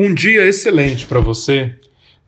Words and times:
Um 0.00 0.14
dia 0.14 0.46
excelente 0.46 1.04
para 1.06 1.18
você. 1.18 1.74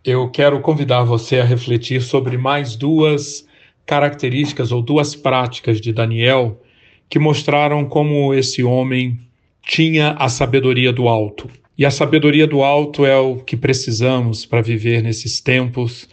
Eu 0.05 0.29
quero 0.29 0.59
convidar 0.59 1.05
você 1.05 1.39
a 1.39 1.45
refletir 1.45 2.03
sobre 2.03 2.37
mais 2.37 2.75
duas 2.75 3.47
características 3.87 4.73
ou 4.73 4.83
duas 4.83 5.15
práticas 5.15 5.81
de 5.81 5.93
Daniel 5.93 6.61
que 7.09 7.17
mostraram 7.17 7.85
como 7.85 8.35
esse 8.35 8.65
homem 8.65 9.21
tinha 9.63 10.17
a 10.19 10.29
sabedoria 10.29 10.93
do 10.93 11.07
alto. 11.07 11.49
E 11.79 11.87
a 11.87 11.93
sabedoria 11.93 12.45
do 12.45 12.65
alto 12.65 13.07
é 13.07 13.17
o 13.17 13.37
que 13.37 13.57
precisamos 13.57 14.45
para 14.45 14.61
viver 14.61 15.01
nesses 15.01 15.41
tempos. 15.41 16.09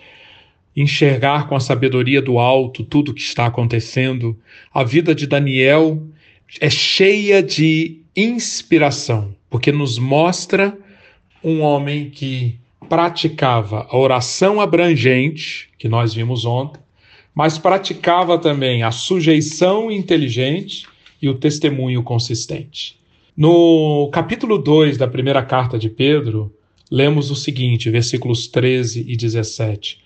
Enxergar 0.75 1.47
com 1.47 1.55
a 1.55 1.59
sabedoria 1.59 2.21
do 2.21 2.37
alto 2.37 2.83
tudo 2.83 3.09
o 3.09 3.15
que 3.15 3.21
está 3.21 3.47
acontecendo. 3.47 4.37
A 4.71 4.83
vida 4.83 5.15
de 5.15 5.25
Daniel 5.25 6.03
é 6.61 6.69
cheia 6.69 7.41
de 7.41 8.03
inspiração, 8.15 9.33
porque 9.49 9.71
nos 9.71 9.97
mostra 9.97 10.77
um 11.47 11.61
homem 11.61 12.09
que 12.09 12.55
praticava 12.89 13.87
a 13.89 13.97
oração 13.97 14.59
abrangente, 14.59 15.69
que 15.79 15.87
nós 15.87 16.13
vimos 16.13 16.43
ontem, 16.43 16.81
mas 17.33 17.57
praticava 17.57 18.37
também 18.37 18.83
a 18.83 18.91
sujeição 18.91 19.89
inteligente 19.89 20.85
e 21.21 21.29
o 21.29 21.35
testemunho 21.35 22.03
consistente. 22.03 22.99
No 23.35 24.09
capítulo 24.11 24.57
2 24.57 24.97
da 24.97 25.07
primeira 25.07 25.41
carta 25.41 25.79
de 25.79 25.89
Pedro, 25.89 26.53
lemos 26.91 27.31
o 27.31 27.35
seguinte, 27.35 27.89
versículos 27.89 28.47
13 28.47 29.05
e 29.07 29.15
17: 29.15 29.99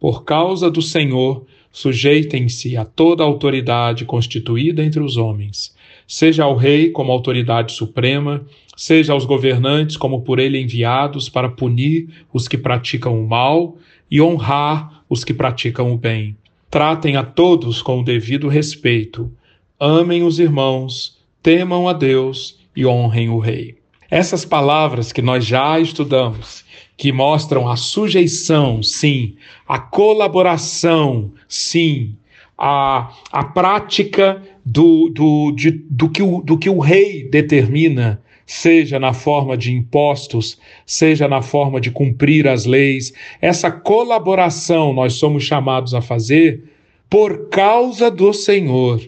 Por 0.00 0.24
causa 0.24 0.68
do 0.68 0.82
Senhor, 0.82 1.46
sujeitem-se 1.70 2.76
a 2.76 2.84
toda 2.84 3.22
autoridade 3.22 4.04
constituída 4.04 4.82
entre 4.82 5.00
os 5.00 5.16
homens, 5.16 5.72
seja 6.08 6.44
ao 6.44 6.56
rei 6.56 6.90
como 6.90 7.12
autoridade 7.12 7.72
suprema, 7.72 8.44
seja 8.74 9.12
aos 9.12 9.26
governantes 9.26 9.98
como 9.98 10.22
por 10.22 10.38
ele 10.38 10.58
enviados 10.58 11.28
para 11.28 11.50
punir 11.50 12.08
os 12.32 12.48
que 12.48 12.56
praticam 12.56 13.22
o 13.22 13.28
mal 13.28 13.76
e 14.10 14.22
honrar 14.22 15.04
os 15.06 15.22
que 15.22 15.34
praticam 15.34 15.92
o 15.92 15.98
bem. 15.98 16.34
Tratem 16.70 17.16
a 17.16 17.22
todos 17.22 17.82
com 17.82 18.00
o 18.00 18.04
devido 18.04 18.48
respeito. 18.48 19.30
Amem 19.78 20.22
os 20.22 20.38
irmãos, 20.38 21.18
temam 21.42 21.86
a 21.86 21.92
Deus 21.92 22.58
e 22.74 22.86
honrem 22.86 23.28
o 23.28 23.38
rei. 23.38 23.76
Essas 24.10 24.46
palavras 24.46 25.12
que 25.12 25.20
nós 25.20 25.44
já 25.44 25.78
estudamos, 25.78 26.64
que 26.96 27.12
mostram 27.12 27.68
a 27.68 27.76
sujeição, 27.76 28.82
sim, 28.82 29.36
a 29.66 29.78
colaboração, 29.78 31.32
sim, 31.46 32.16
a, 32.58 33.12
a 33.30 33.44
prática 33.44 34.42
do, 34.64 35.08
do, 35.10 35.52
de, 35.52 35.70
do, 35.70 36.10
que 36.10 36.22
o, 36.22 36.42
do 36.42 36.58
que 36.58 36.68
o 36.68 36.80
rei 36.80 37.28
determina 37.28 38.20
seja 38.44 38.98
na 38.98 39.12
forma 39.12 39.56
de 39.56 39.72
impostos, 39.72 40.58
seja 40.84 41.28
na 41.28 41.42
forma 41.42 41.80
de 41.80 41.90
cumprir 41.90 42.48
as 42.48 42.64
leis. 42.64 43.12
Essa 43.40 43.70
colaboração 43.70 44.92
nós 44.92 45.14
somos 45.14 45.44
chamados 45.44 45.94
a 45.94 46.00
fazer 46.00 46.64
por 47.08 47.48
causa 47.48 48.10
do 48.10 48.32
Senhor, 48.32 49.00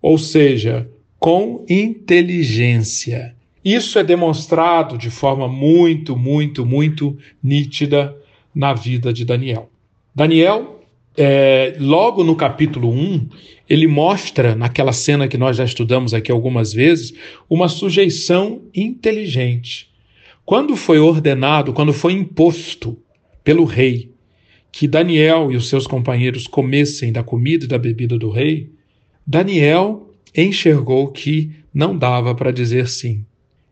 ou 0.00 0.18
seja, 0.18 0.88
com 1.18 1.64
inteligência. 1.68 3.34
Isso 3.64 3.98
é 3.98 4.04
demonstrado 4.04 4.98
de 4.98 5.08
forma 5.08 5.48
muito, 5.48 6.14
muito, 6.14 6.66
muito 6.66 7.16
nítida 7.42 8.14
na 8.54 8.74
vida 8.74 9.12
de 9.12 9.24
Daniel. 9.24 9.70
Daniel, 10.14 10.73
é, 11.16 11.76
logo 11.78 12.24
no 12.24 12.34
capítulo 12.34 12.90
1, 12.90 13.28
ele 13.68 13.86
mostra, 13.86 14.54
naquela 14.54 14.92
cena 14.92 15.28
que 15.28 15.38
nós 15.38 15.56
já 15.56 15.64
estudamos 15.64 16.12
aqui 16.12 16.30
algumas 16.30 16.72
vezes, 16.72 17.14
uma 17.48 17.68
sujeição 17.68 18.62
inteligente. 18.74 19.88
Quando 20.44 20.76
foi 20.76 20.98
ordenado, 20.98 21.72
quando 21.72 21.92
foi 21.92 22.12
imposto 22.12 22.98
pelo 23.42 23.64
rei 23.64 24.10
que 24.70 24.88
Daniel 24.88 25.52
e 25.52 25.56
os 25.56 25.68
seus 25.68 25.86
companheiros 25.86 26.48
comessem 26.48 27.12
da 27.12 27.22
comida 27.22 27.64
e 27.64 27.68
da 27.68 27.78
bebida 27.78 28.18
do 28.18 28.28
rei, 28.28 28.70
Daniel 29.24 30.10
enxergou 30.36 31.08
que 31.08 31.52
não 31.72 31.96
dava 31.96 32.34
para 32.34 32.50
dizer 32.50 32.88
sim. 32.88 33.24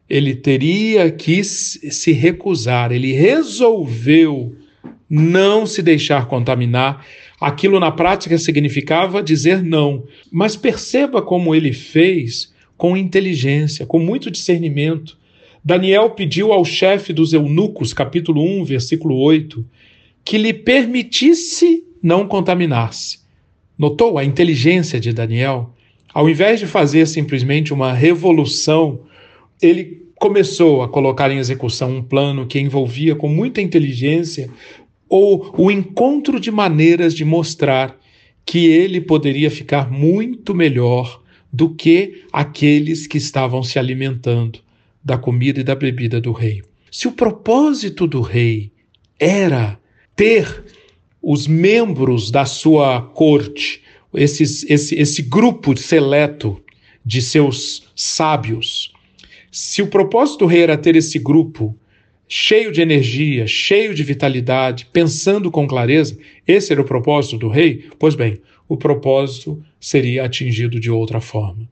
Ele 0.09 0.35
teria 0.35 1.11
que 1.11 1.43
se 1.43 2.13
recusar, 2.13 2.93
ele 2.93 3.13
resolveu 3.13 4.55
não 5.11 5.67
se 5.67 5.83
deixar 5.83 6.27
contaminar 6.27 7.05
Aquilo 7.43 7.81
na 7.81 7.91
prática 7.91 8.39
significava 8.39 9.23
dizer 9.23 9.63
não. 9.63 10.05
Mas 10.31 10.55
perceba 10.55 11.21
como 11.21 11.55
ele 11.55 11.73
fez 11.73 12.53
com 12.77 12.97
inteligência, 12.97 13.85
com 13.85 13.99
muito 13.99 14.31
discernimento. 14.31 15.19
Daniel 15.65 16.11
pediu 16.11 16.53
ao 16.53 16.65
chefe 16.65 17.13
dos 17.13 17.33
eunucos, 17.33 17.93
capítulo 17.93 18.43
1, 18.43 18.65
versículo 18.65 19.17
8, 19.17 19.65
que 20.25 20.39
lhe 20.39 20.53
permitisse 20.53 21.85
não 22.03 22.27
contaminar-se. 22.27 23.19
Notou 23.79 24.19
a 24.19 24.25
inteligência 24.25 25.01
de 25.01 25.13
Daniel? 25.13 25.71
Ao 26.15 26.29
invés 26.29 26.61
de 26.61 26.67
fazer 26.67 27.07
simplesmente 27.07 27.73
uma 27.73 27.93
revolução, 27.93 29.01
ele 29.61 30.03
começou 30.17 30.83
a 30.83 30.89
colocar 30.89 31.33
em 31.33 31.39
execução 31.39 31.97
um 31.97 32.03
plano 32.03 32.47
que 32.47 32.61
envolvia 32.61 33.17
com 33.17 33.29
muita 33.29 33.61
inteligência 33.61 34.49
ou 35.13 35.55
o 35.59 35.71
encontro 35.71 36.41
de 36.41 36.51
maneiras 36.51 37.15
de 37.15 37.23
mostrar 37.23 38.01
que 38.47 38.65
ele 38.65 38.99
poderia 38.99 39.51
ficar 39.51 39.91
muito 39.91 40.55
melhor 40.55 41.21
do 41.53 41.69
que 41.69 42.25
aqueles 42.33 43.07
que 43.07 43.19
estavam 43.19 43.63
se 43.63 43.79
alimentando 43.79 44.61
da 45.05 45.19
comida 45.19 45.61
e 45.61 45.65
da 45.65 45.75
bebida 45.75 46.19
do 46.19 46.33
rei. 46.33 46.63
Se 46.91 47.07
o 47.07 47.13
propósito 47.13 48.07
do 48.07 48.23
rei 48.23 48.73
era 49.21 49.79
ter 50.17 50.65
os 51.21 51.47
membros 51.47 52.31
da 52.31 52.47
sua 52.47 53.03
corte, 53.03 53.83
esses, 54.15 54.65
esse, 54.71 54.95
esse 54.95 55.21
grupo 55.21 55.77
seleto 55.77 56.59
de 57.05 57.21
seus 57.21 57.93
sábios, 57.95 58.95
se 59.51 59.83
o 59.83 59.89
propósito 59.89 60.39
do 60.39 60.47
rei 60.47 60.63
era 60.63 60.79
ter 60.79 60.97
esse 60.97 61.19
grupo 61.19 61.77
cheio 62.35 62.73
de 62.73 62.81
energia, 62.81 63.47
cheio 63.47 63.95
de 63.95 64.03
vitalidade, 64.03 64.89
pensando 64.91 65.51
com 65.51 65.67
clareza, 65.67 66.17
esse 66.49 66.73
era 66.73 66.81
o 66.81 66.85
propósito 66.85 67.37
do 67.37 67.47
rei? 67.47 67.91
Pois 67.99 68.15
bem, 68.15 68.41
o 68.67 68.75
propósito 68.75 69.63
seria 69.79 70.25
atingido 70.25 70.81
de 70.81 70.91
outra 70.91 71.21
forma. 71.21 71.69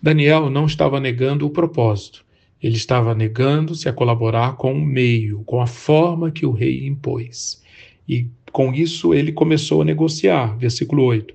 Daniel 0.00 0.48
não 0.48 0.66
estava 0.66 1.00
negando 1.00 1.44
o 1.44 1.50
propósito, 1.50 2.24
ele 2.62 2.76
estava 2.76 3.12
negando-se 3.12 3.88
a 3.88 3.92
colaborar 3.92 4.54
com 4.54 4.72
o 4.72 4.80
meio, 4.80 5.42
com 5.42 5.60
a 5.60 5.66
forma 5.66 6.30
que 6.30 6.46
o 6.46 6.52
rei 6.52 6.86
impôs. 6.86 7.60
E 8.08 8.28
com 8.52 8.72
isso 8.72 9.14
ele 9.14 9.32
começou 9.32 9.82
a 9.82 9.84
negociar, 9.84 10.56
versículo 10.56 11.02
8, 11.02 11.34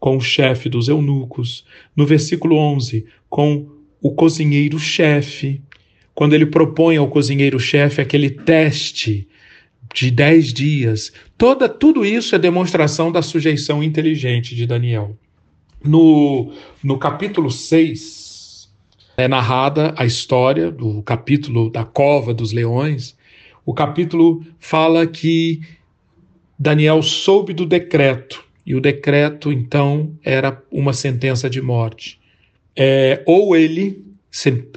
com 0.00 0.16
o 0.16 0.22
chefe 0.22 0.70
dos 0.70 0.88
eunucos, 0.88 1.66
no 1.94 2.06
versículo 2.06 2.56
11, 2.56 3.04
com 3.28 3.68
o 4.00 4.14
cozinheiro-chefe, 4.14 5.60
quando 6.16 6.32
ele 6.32 6.46
propõe 6.46 6.96
ao 6.96 7.08
cozinheiro-chefe 7.08 8.00
aquele 8.00 8.30
teste 8.30 9.28
de 9.94 10.10
dez 10.10 10.50
dias. 10.50 11.12
Toda, 11.36 11.68
tudo 11.68 12.06
isso 12.06 12.34
é 12.34 12.38
demonstração 12.38 13.12
da 13.12 13.20
sujeição 13.20 13.82
inteligente 13.82 14.56
de 14.56 14.66
Daniel. 14.66 15.14
No, 15.84 16.54
no 16.82 16.98
capítulo 16.98 17.50
6, 17.50 18.72
é 19.18 19.28
narrada 19.28 19.94
a 19.94 20.06
história 20.06 20.70
do 20.70 21.02
capítulo 21.02 21.68
da 21.68 21.84
cova 21.84 22.32
dos 22.32 22.50
leões. 22.50 23.14
O 23.66 23.74
capítulo 23.74 24.42
fala 24.58 25.06
que 25.06 25.60
Daniel 26.58 27.02
soube 27.02 27.52
do 27.52 27.66
decreto, 27.66 28.42
e 28.64 28.74
o 28.74 28.80
decreto, 28.80 29.52
então, 29.52 30.16
era 30.24 30.62
uma 30.72 30.94
sentença 30.94 31.48
de 31.48 31.60
morte. 31.60 32.18
É, 32.74 33.22
ou 33.26 33.54
ele 33.54 34.02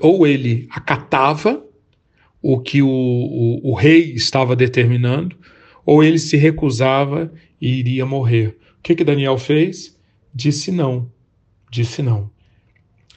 ou 0.02 0.26
ele 0.26 0.68
acatava 0.72 1.64
o 2.42 2.60
que 2.60 2.82
o, 2.82 2.88
o, 2.88 3.72
o 3.72 3.74
rei 3.74 4.14
estava 4.14 4.56
determinando, 4.56 5.36
ou 5.86 6.04
ele 6.04 6.19
se 6.19 6.38
recusava 6.38 7.31
e 7.60 7.80
iria 7.80 8.06
morrer. 8.06 8.57
O 8.80 8.81
que, 8.84 8.96
que 8.96 9.04
Daniel 9.04 9.38
fez? 9.38 9.98
Disse 10.34 10.72
não. 10.72 11.12
Disse 11.69 12.01
não. 12.01 12.30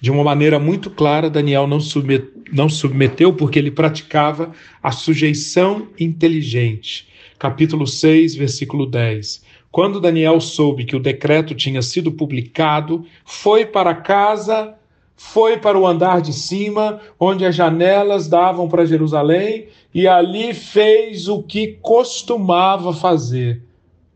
De 0.00 0.10
uma 0.10 0.24
maneira 0.24 0.58
muito 0.58 0.90
clara, 0.90 1.30
Daniel 1.30 1.66
não, 1.66 1.78
submet, 1.78 2.28
não 2.52 2.68
submeteu 2.68 3.32
porque 3.32 3.58
ele 3.58 3.70
praticava 3.70 4.50
a 4.82 4.90
sujeição 4.90 5.88
inteligente. 5.98 7.06
Capítulo 7.38 7.86
6, 7.86 8.34
versículo 8.34 8.84
10. 8.86 9.44
Quando 9.70 10.00
Daniel 10.00 10.40
soube 10.40 10.84
que 10.84 10.96
o 10.96 11.00
decreto 11.00 11.54
tinha 11.54 11.80
sido 11.80 12.10
publicado, 12.10 13.06
foi 13.24 13.64
para 13.64 13.94
casa 13.94 14.74
foi 15.16 15.58
para 15.58 15.78
o 15.78 15.86
andar 15.86 16.20
de 16.20 16.32
cima, 16.32 17.00
onde 17.18 17.44
as 17.44 17.54
janelas 17.54 18.28
davam 18.28 18.68
para 18.68 18.84
Jerusalém, 18.84 19.68
e 19.94 20.08
ali 20.08 20.52
fez 20.54 21.28
o 21.28 21.42
que 21.42 21.78
costumava 21.80 22.92
fazer: 22.92 23.62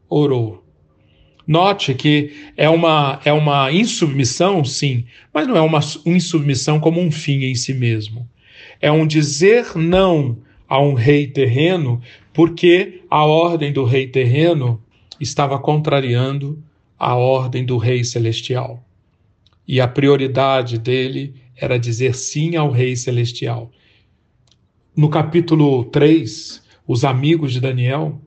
orou. 0.09 0.63
Note 1.47 1.95
que 1.95 2.51
é 2.57 2.69
uma, 2.69 3.21
é 3.25 3.33
uma 3.33 3.71
insubmissão, 3.71 4.65
sim, 4.65 5.05
mas 5.33 5.47
não 5.47 5.57
é 5.57 5.61
uma 5.61 5.79
insubmissão 6.05 6.81
como 6.81 7.01
um 7.01 7.11
fim 7.11 7.45
em 7.45 7.55
si 7.55 7.73
mesmo. 7.73 8.29
É 8.81 8.91
um 8.91 9.07
dizer 9.07 9.77
não 9.77 10.39
a 10.69 10.81
um 10.81 10.95
rei 10.95 11.29
terreno, 11.29 12.01
porque 12.33 13.03
a 13.09 13.25
ordem 13.25 13.73
do 13.73 13.85
rei 13.85 14.09
terreno 14.09 14.83
estava 15.21 15.59
contrariando 15.59 16.63
a 16.99 17.15
ordem 17.15 17.65
do 17.65 17.79
rei 17.79 18.03
celestial. 18.03 18.83
E 19.67 19.81
a 19.81 19.89
prioridade 19.89 20.79
dele 20.79 21.35
era 21.57 21.79
dizer 21.79 22.15
sim 22.15 22.57
ao 22.57 22.71
rei 22.71 22.95
celestial. 22.95 23.71
No 24.97 25.09
capítulo 25.09 25.85
3, 25.85 26.63
os 26.87 27.05
amigos 27.05 27.53
de 27.53 27.61
Daniel, 27.61 28.21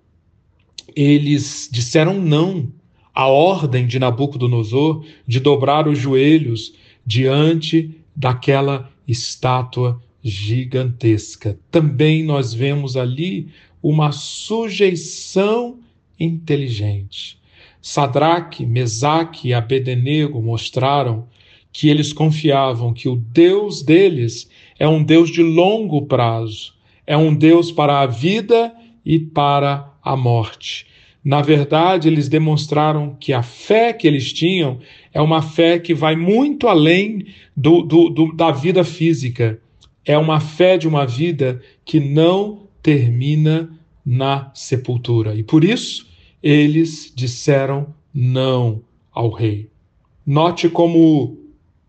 eles 0.96 1.70
disseram 1.72 2.20
não 2.20 2.72
à 3.14 3.28
ordem 3.28 3.88
de 3.88 4.00
Nabucodonosor 4.00 5.06
de 5.26 5.40
dobrar 5.40 5.88
os 5.88 5.98
joelhos 5.98 6.74
diante 7.06 7.96
daquela 8.16 8.92
estátua 9.08 10.02
gigantesca. 10.22 11.58
Também 11.72 12.24
nós 12.24 12.54
vemos 12.54 12.98
ali 12.98 13.50
uma 13.82 14.12
sujeição 14.12 15.80
inteligente. 16.20 17.39
Sadraque, 17.82 18.66
Mesaque 18.66 19.50
e 19.50 19.54
Abednego 19.54 20.42
mostraram 20.42 21.28
que 21.72 21.90
eles 21.90 22.12
confiavam 22.12 22.94
que 22.94 23.08
o 23.08 23.16
Deus 23.16 23.82
deles 23.82 24.50
é 24.78 24.88
um 24.88 25.04
Deus 25.04 25.30
de 25.30 25.44
longo 25.44 26.06
prazo, 26.06 26.74
é 27.06 27.16
um 27.16 27.34
Deus 27.34 27.72
para 27.72 28.02
a 28.02 28.06
vida 28.06 28.74
e 29.06 29.20
para 29.20 29.94
a 30.04 30.16
morte. 30.16 30.88
Na 31.24 31.42
verdade, 31.42 32.08
eles 32.08 32.30
demonstraram 32.30 33.16
que 33.20 33.34
a 33.34 33.44
fé 33.44 33.94
que 33.94 34.08
eles 34.08 34.32
tinham 34.32 34.80
é 35.14 35.22
uma 35.22 35.42
fé 35.42 35.78
que 35.78 35.94
vai 35.94 36.16
muito 36.16 36.68
além 36.68 37.28
do, 37.56 37.82
do, 37.82 38.10
do, 38.10 38.34
da 38.34 38.52
vida 38.52 38.84
física. 38.84 39.60
É 40.06 40.18
uma 40.18 40.40
fé 40.40 40.78
de 40.78 40.88
uma 40.88 41.06
vida 41.06 41.62
que 41.84 42.00
não 42.00 42.68
termina 42.82 43.70
na 44.06 44.50
sepultura. 44.54 45.36
E 45.36 45.44
por 45.44 45.64
isso, 45.64 46.09
eles 46.42 47.12
disseram 47.16 47.94
não 48.14 48.82
ao 49.12 49.30
rei. 49.30 49.70
Note 50.26 50.70
como 50.70 51.38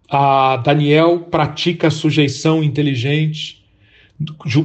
a 0.09 0.57
Daniel 0.57 1.21
pratica 1.21 1.87
a 1.87 1.91
sujeição 1.91 2.63
inteligente 2.65 3.65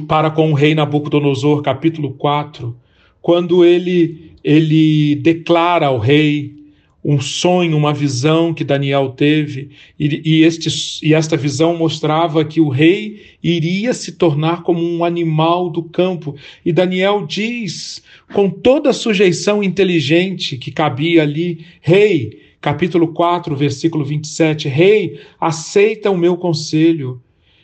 para 0.06 0.30
com 0.30 0.50
o 0.50 0.54
rei 0.54 0.74
Nabucodonosor, 0.74 1.62
capítulo 1.62 2.14
4, 2.14 2.76
quando 3.22 3.64
ele, 3.64 4.32
ele 4.44 5.16
declara 5.16 5.86
ao 5.86 5.98
rei 5.98 6.55
um 7.08 7.20
sonho, 7.20 7.76
uma 7.76 7.94
visão 7.94 8.52
que 8.52 8.64
Daniel 8.64 9.10
teve, 9.10 9.70
e, 9.96 10.22
e, 10.24 10.42
este, 10.42 11.06
e 11.06 11.14
esta 11.14 11.36
visão 11.36 11.76
mostrava 11.76 12.44
que 12.44 12.60
o 12.60 12.68
rei 12.68 13.22
iria 13.40 13.94
se 13.94 14.10
tornar 14.10 14.64
como 14.64 14.82
um 14.82 15.04
animal 15.04 15.70
do 15.70 15.84
campo. 15.84 16.34
E 16.64 16.72
Daniel 16.72 17.24
diz, 17.24 18.02
com 18.34 18.50
toda 18.50 18.90
a 18.90 18.92
sujeição 18.92 19.62
inteligente 19.62 20.58
que 20.58 20.72
cabia 20.72 21.22
ali: 21.22 21.64
Rei, 21.80 22.42
capítulo 22.60 23.12
4, 23.12 23.54
versículo 23.54 24.04
27, 24.04 24.66
Rei, 24.66 25.20
aceita 25.40 26.10
o 26.10 26.18
meu 26.18 26.36
conselho, 26.36 27.22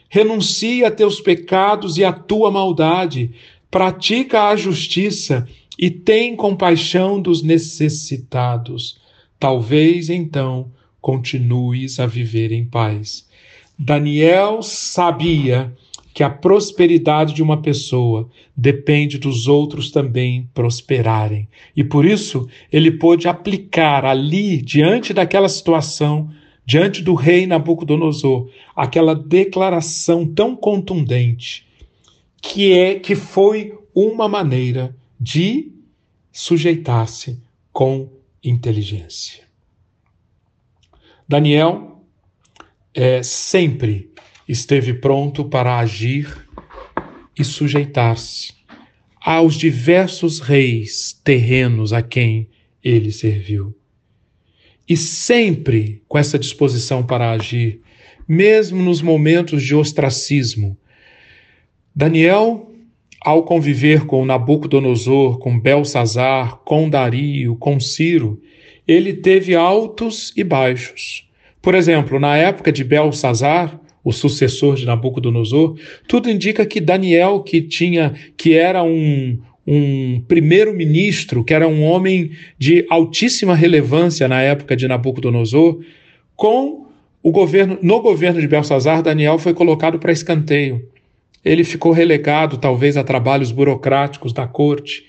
renuncia 0.09 0.87
a 0.87 0.91
teus 0.91 1.21
pecados 1.21 1.99
e 1.99 2.05
a 2.05 2.12
tua 2.12 2.49
maldade, 2.49 3.33
pratica 3.69 4.44
a 4.44 4.55
justiça 4.55 5.49
e 5.77 5.91
tem 5.91 6.37
compaixão 6.37 7.21
dos 7.21 7.43
necessitados 7.43 9.02
talvez 9.43 10.09
então 10.09 10.71
continues 11.00 11.99
a 11.99 12.06
viver 12.06 12.53
em 12.53 12.65
paz. 12.65 13.29
Daniel 13.77 14.62
sabia 14.62 15.75
que 16.15 16.23
a 16.23 16.31
prosperidade 16.31 17.35
de 17.35 17.43
uma 17.43 17.61
pessoa 17.61 18.31
depende 18.56 19.19
dos 19.19 19.49
outros 19.49 19.91
também 19.91 20.49
prosperarem. 20.55 21.49
E 21.77 21.83
por 21.83 22.05
isso 22.05 22.49
ele 22.71 22.93
pôde 22.93 23.27
aplicar 23.27 24.05
ali, 24.05 24.62
diante 24.62 25.12
daquela 25.12 25.49
situação, 25.49 26.31
diante 26.65 27.03
do 27.03 27.15
rei 27.15 27.44
Nabucodonosor, 27.44 28.49
aquela 28.77 29.12
declaração 29.12 30.25
tão 30.25 30.55
contundente, 30.55 31.67
que 32.41 32.73
é 32.73 32.94
que 32.94 33.17
foi 33.17 33.77
uma 33.93 34.29
maneira 34.29 34.94
de 35.19 35.73
sujeitar-se 36.31 37.41
com 37.73 38.22
inteligência. 38.43 39.44
Daniel 41.29 42.05
é, 42.94 43.23
sempre 43.23 44.12
esteve 44.49 44.94
pronto 44.94 45.44
para 45.44 45.79
agir 45.79 46.49
e 47.39 47.44
sujeitar-se 47.44 48.53
aos 49.21 49.55
diversos 49.55 50.41
reis 50.41 51.19
terrenos 51.25 51.93
a 51.93 52.03
quem 52.03 52.49
ele 52.83 53.12
serviu. 53.12 53.75
E 54.89 54.97
sempre 54.97 56.03
com 56.09 56.19
essa 56.19 56.39
disposição 56.39 57.06
para 57.06 57.31
agir, 57.31 57.81
mesmo 58.27 58.83
nos 58.83 59.00
momentos 59.00 59.62
de 59.62 59.75
ostracismo. 59.75 60.77
Daniel 61.94 62.72
ao 63.25 63.45
conviver 63.45 64.05
com 64.05 64.25
Nabucodonosor, 64.25 65.39
com 65.39 65.59
Belsazar, 65.59 66.57
com 66.65 66.89
Dario, 66.89 67.57
com 67.57 67.79
Ciro, 67.79 68.41
ele 68.87 69.13
teve 69.13 69.55
altos 69.55 70.33
e 70.37 70.43
baixos. 70.43 71.29
Por 71.61 71.75
exemplo, 71.75 72.19
na 72.19 72.37
época 72.37 72.73
de 72.73 72.83
Belsazar, 72.83 73.81
o 74.05 74.13
sucessor 74.13 74.75
de 74.75 74.85
Nabucodonosor, 74.85 75.77
tudo 76.09 76.29
indica 76.29 76.67
que 76.67 76.81
Daniel, 76.81 77.41
que 77.41 77.63
tinha, 77.63 78.15
que 78.37 78.55
era 78.55 78.83
um, 78.83 79.39
um 79.65 80.21
primeiro-ministro, 80.27 81.45
que 81.45 81.55
era 81.55 81.69
um 81.69 81.85
homem 81.85 82.33
de 82.59 82.85
altíssima 82.91 83.55
relevância 83.55 84.27
na 84.27 84.43
época 84.43 84.75
de 84.75 84.89
Nabucodonosor, 84.89 85.81
com 86.35 86.87
o 87.23 87.31
governo, 87.31 87.79
no 87.81 88.01
governo 88.01 88.41
de 88.41 88.49
Belsazar, 88.49 89.03
Daniel 89.03 89.39
foi 89.39 89.55
colocado 89.55 90.01
para 90.01 90.11
escanteio. 90.11 90.91
Ele 91.44 91.65
ficou 91.65 91.93
relegado, 91.93 92.56
talvez, 92.56 92.97
a 92.97 93.05
trabalhos 93.05 93.50
burocráticos 93.50 94.33
da 94.33 94.47
corte. 94.47 95.05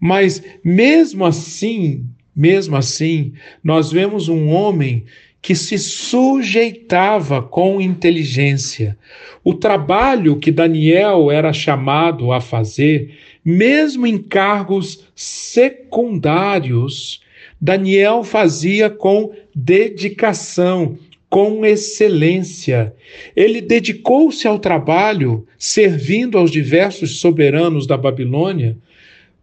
Mas, 0.00 0.42
mesmo 0.64 1.24
assim, 1.24 2.04
mesmo 2.34 2.76
assim, 2.76 3.34
nós 3.62 3.92
vemos 3.92 4.28
um 4.28 4.48
homem 4.48 5.04
que 5.40 5.54
se 5.54 5.78
sujeitava 5.78 7.42
com 7.42 7.80
inteligência. 7.80 8.96
O 9.44 9.52
trabalho 9.52 10.38
que 10.38 10.50
Daniel 10.50 11.30
era 11.30 11.52
chamado 11.52 12.32
a 12.32 12.40
fazer, 12.40 13.14
mesmo 13.44 14.06
em 14.06 14.16
cargos 14.16 15.04
secundários, 15.14 17.20
Daniel 17.60 18.24
fazia 18.24 18.88
com 18.88 19.32
dedicação, 19.54 20.98
com 21.34 21.66
excelência. 21.66 22.94
Ele 23.34 23.60
dedicou-se 23.60 24.46
ao 24.46 24.56
trabalho, 24.56 25.44
servindo 25.58 26.38
aos 26.38 26.48
diversos 26.48 27.18
soberanos 27.18 27.88
da 27.88 27.96
Babilônia, 27.96 28.78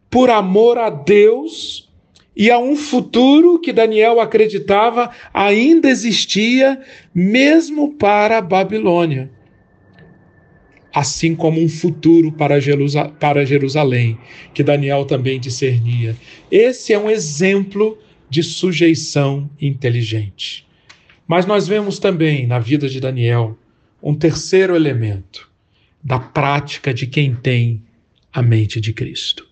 por 0.09 0.29
amor 0.29 0.77
a 0.77 0.89
Deus 0.89 1.91
e 2.33 2.49
a 2.49 2.57
um 2.57 2.77
futuro 2.77 3.59
que 3.59 3.73
Daniel 3.73 4.21
acreditava 4.21 5.11
ainda 5.33 5.89
existia, 5.89 6.79
mesmo 7.13 7.95
para 7.95 8.37
a 8.37 8.41
Babilônia. 8.41 9.29
Assim 10.93 11.35
como 11.35 11.61
um 11.61 11.67
futuro 11.67 12.31
para, 12.31 12.55
para 13.19 13.45
Jerusalém, 13.45 14.17
que 14.53 14.63
Daniel 14.63 15.03
também 15.03 15.41
discernia. 15.41 16.15
Esse 16.49 16.93
é 16.93 16.97
um 16.97 17.09
exemplo 17.09 17.97
de 18.29 18.43
sujeição 18.43 19.49
inteligente. 19.59 20.70
Mas 21.31 21.45
nós 21.45 21.65
vemos 21.65 21.97
também 21.97 22.45
na 22.45 22.59
vida 22.59 22.89
de 22.89 22.99
Daniel 22.99 23.57
um 24.03 24.13
terceiro 24.13 24.75
elemento 24.75 25.49
da 26.03 26.19
prática 26.19 26.93
de 26.93 27.07
quem 27.07 27.33
tem 27.33 27.81
a 28.33 28.41
mente 28.41 28.81
de 28.81 28.91
Cristo. 28.91 29.47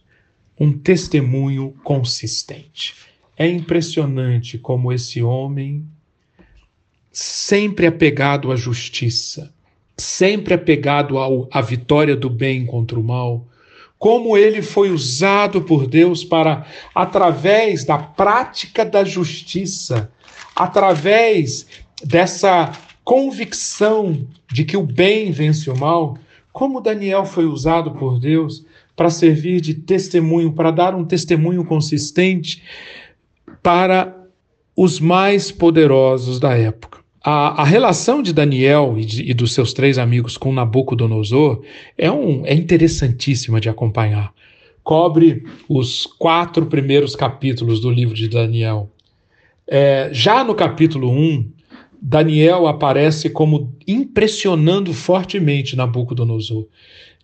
Um 0.59 0.73
testemunho 0.73 1.73
consistente. 1.81 2.95
É 3.37 3.47
impressionante 3.47 4.57
como 4.57 4.91
esse 4.91 5.23
homem, 5.23 5.87
sempre 7.13 7.87
apegado 7.87 8.51
à 8.51 8.57
justiça, 8.57 9.49
sempre 9.95 10.53
apegado 10.53 11.17
ao, 11.17 11.47
à 11.49 11.61
vitória 11.61 12.13
do 12.13 12.29
bem 12.29 12.65
contra 12.65 12.99
o 12.99 13.03
mal, 13.05 13.47
como 13.99 14.37
ele 14.37 14.61
foi 14.61 14.89
usado 14.89 15.61
por 15.61 15.85
Deus 15.85 16.23
para, 16.23 16.65
através 16.95 17.83
da 17.83 17.97
prática 17.97 18.85
da 18.85 19.03
justiça, 19.03 20.09
através 20.55 21.67
dessa 22.01 22.71
convicção 23.03 24.25
de 24.49 24.63
que 24.63 24.77
o 24.77 24.83
bem 24.83 25.31
vence 25.31 25.69
o 25.69 25.77
mal, 25.77 26.17
como 26.53 26.79
Daniel 26.79 27.25
foi 27.25 27.45
usado 27.45 27.91
por 27.91 28.19
Deus 28.19 28.65
para 28.95 29.09
servir 29.09 29.59
de 29.59 29.73
testemunho, 29.73 30.53
para 30.53 30.71
dar 30.71 30.95
um 30.95 31.03
testemunho 31.03 31.65
consistente 31.65 32.63
para 33.61 34.15
os 34.75 34.99
mais 34.99 35.51
poderosos 35.51 36.39
da 36.39 36.57
época. 36.57 36.88
A, 37.21 37.61
a 37.61 37.65
relação 37.65 38.21
de 38.21 38.33
Daniel 38.33 38.95
e, 38.97 39.05
de, 39.05 39.29
e, 39.29 39.33
dos 39.33 39.53
seus 39.53 39.73
três 39.73 39.97
amigos 39.97 40.37
com 40.37 40.53
Nabucodonosor 40.53 41.61
é, 41.97 42.09
um, 42.09 42.45
é 42.45 42.53
interessantíssima 42.53 43.59
de 43.59 43.69
acompanhar. 43.69 44.33
Cobre 44.83 45.43
os 45.67 46.05
quatro 46.05 46.65
primeiros 46.65 47.15
capítulos 47.15 47.81
do 47.81 47.91
livro 47.91 48.15
de 48.15 48.27
Daniel. 48.29 48.89
É, 49.67 50.09
já 50.11 50.43
no 50.43 50.55
capítulo 50.55 51.11
1, 51.11 51.51
Daniel 52.01 52.67
aparece 52.67 53.29
como 53.29 53.75
impressionando 53.85 54.93
fortemente 54.93 55.75
Nabucodonosor. 55.75 56.65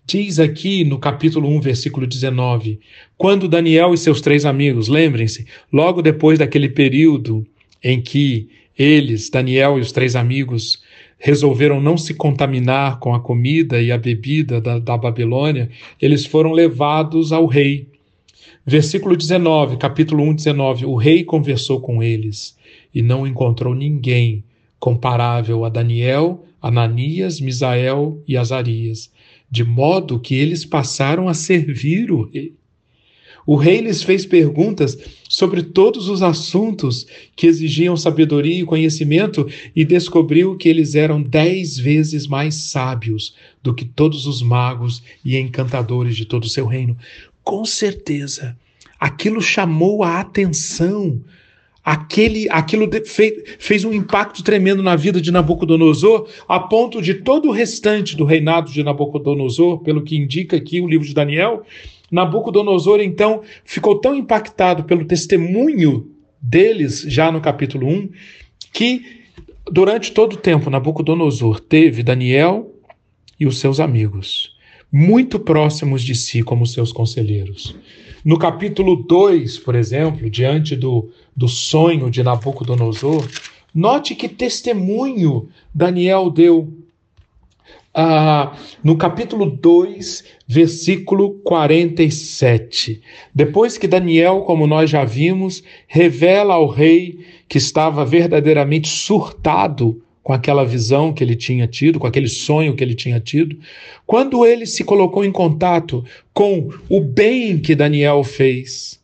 Diz 0.06 0.38
aqui 0.40 0.84
no 0.84 1.00
capítulo 1.00 1.50
1, 1.50 1.62
versículo 1.62 2.06
19: 2.06 2.80
quando 3.18 3.48
Daniel 3.48 3.94
e 3.94 3.98
seus 3.98 4.22
três 4.22 4.46
amigos, 4.46 4.88
lembrem-se, 4.88 5.48
logo 5.72 6.02
depois 6.02 6.38
daquele 6.38 6.70
período 6.70 7.48
em 7.82 8.02
que 8.02 8.50
eles, 8.78 9.30
Daniel 9.30 9.78
e 9.78 9.82
os 9.82 9.92
três 9.92 10.16
amigos, 10.16 10.82
resolveram 11.18 11.82
não 11.82 11.98
se 11.98 12.14
contaminar 12.14 13.00
com 13.00 13.14
a 13.14 13.20
comida 13.20 13.82
e 13.82 13.92
a 13.92 13.98
bebida 13.98 14.60
da, 14.60 14.80
da 14.80 14.98
Babilônia, 14.98 15.70
eles 16.02 16.26
foram 16.26 16.52
levados 16.52 17.32
ao 17.32 17.46
rei. 17.46 17.88
Versículo 18.66 19.16
19, 19.16 19.78
capítulo 19.78 20.24
1, 20.24 20.36
19: 20.36 20.86
O 20.86 20.96
rei 20.96 21.24
conversou 21.24 21.80
com 21.80 22.02
eles 22.04 22.58
e 22.94 23.02
não 23.02 23.26
encontrou 23.26 23.74
ninguém 23.74 24.44
comparável 24.80 25.66
a 25.66 25.70
Daniel, 25.70 26.46
Ananias, 26.62 27.40
Misael 27.40 28.22
e 28.28 28.38
Azarias, 28.38 29.12
de 29.50 29.64
modo 29.64 30.20
que 30.20 30.36
eles 30.36 30.66
passaram 30.66 31.28
a 31.28 31.34
servir 31.34 32.12
o 32.12 32.24
rei. 32.24 32.54
O 33.46 33.56
rei 33.56 33.80
lhes 33.80 34.02
fez 34.02 34.26
perguntas 34.26 34.98
sobre 35.30 35.62
todos 35.62 36.10
os 36.10 36.24
assuntos 36.24 37.06
que 37.36 37.46
exigiam 37.46 37.96
sabedoria 37.96 38.62
e 38.62 38.66
conhecimento 38.66 39.48
e 39.76 39.86
descobriu 39.86 40.56
que 40.58 40.68
eles 40.68 40.96
eram 40.96 41.22
dez 41.22 41.78
vezes 41.78 42.26
mais 42.26 42.56
sábios 42.56 43.36
do 43.62 43.74
que 43.74 43.86
todos 43.86 44.26
os 44.26 44.42
magos 44.42 45.04
e 45.24 45.38
encantadores 45.38 46.16
de 46.16 46.26
todo 46.26 46.46
o 46.46 46.50
seu 46.50 46.66
reino. 46.66 46.98
Com 47.44 47.66
certeza, 47.66 48.58
aquilo 49.00 49.42
chamou 49.42 50.04
a 50.04 50.20
atenção. 50.20 51.22
Aquele, 51.84 52.50
aquilo 52.50 52.90
fez, 53.06 53.34
fez 53.60 53.84
um 53.84 53.94
impacto 53.94 54.44
tremendo 54.44 54.82
na 54.82 54.96
vida 54.96 55.22
de 55.22 55.32
Nabucodonosor, 55.32 56.28
a 56.48 56.60
ponto 56.60 57.00
de 57.00 57.14
todo 57.14 57.50
o 57.50 57.52
restante 57.52 58.18
do 58.18 58.26
reinado 58.26 58.72
de 58.72 58.84
Nabucodonosor, 58.84 59.84
pelo 59.84 60.02
que 60.02 60.18
indica 60.18 60.58
aqui 60.58 60.82
o 60.82 60.88
livro 60.88 61.06
de 61.06 61.14
Daniel, 61.14 61.64
Nabucodonosor, 62.12 63.02
então, 63.02 63.42
ficou 63.64 64.00
tão 64.00 64.16
impactado 64.16 64.84
pelo 64.84 65.06
testemunho 65.06 66.12
deles, 66.42 67.02
já 67.08 67.32
no 67.32 67.42
capítulo 67.42 67.88
1, 67.88 68.10
que 68.72 69.24
durante 69.72 70.12
todo 70.12 70.34
o 70.34 70.38
tempo 70.38 70.70
Nabucodonosor 70.70 71.60
teve 71.60 72.04
Daniel 72.04 72.72
e 73.40 73.48
os 73.48 73.60
seus 73.60 73.80
amigos, 73.80 74.56
muito 74.92 75.40
próximos 75.40 76.04
de 76.04 76.16
si 76.16 76.44
como 76.44 76.66
seus 76.66 76.92
conselheiros. 76.92 77.76
No 78.24 78.38
capítulo 78.38 78.96
2, 78.96 79.60
por 79.60 79.76
exemplo, 79.76 80.30
diante 80.30 80.76
do, 80.76 81.10
do 81.36 81.48
sonho 81.48 82.10
de 82.10 82.24
Nabucodonosor, 82.24 83.28
note 83.74 84.16
que 84.16 84.30
testemunho 84.30 85.50
Daniel 85.74 86.30
deu 86.30 86.74
ah, 87.98 88.58
no 88.84 88.98
capítulo 88.98 89.50
2, 89.50 90.26
versículo 90.46 91.36
47. 91.46 93.02
Depois 93.34 93.78
que 93.78 93.88
Daniel, 93.88 94.42
como 94.42 94.68
nós 94.68 94.90
já 94.90 95.06
vimos, 95.06 95.64
revela 95.88 96.56
ao 96.56 96.68
rei 96.68 97.20
que 97.48 97.58
estava 97.58 98.04
verdadeiramente 98.04 98.90
surtado 98.90 100.02
com 100.22 100.34
aquela 100.34 100.66
visão 100.66 101.14
que 101.14 101.24
ele 101.24 101.38
tinha 101.38 101.68
tido, 101.68 101.98
com 101.98 102.08
aquele 102.08 102.28
sonho 102.28 102.76
que 102.76 102.84
ele 102.84 102.96
tinha 102.96 103.20
tido, 103.20 103.58
quando 104.06 104.46
ele 104.46 104.66
se 104.66 104.84
colocou 104.84 105.24
em 105.24 105.32
contato 105.32 106.04
com 106.34 106.70
o 106.90 107.00
bem 107.00 107.60
que 107.60 107.76
Daniel 107.76 108.24
fez, 108.24 109.00